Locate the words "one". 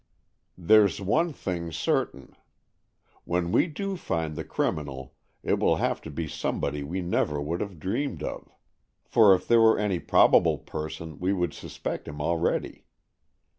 0.99-1.31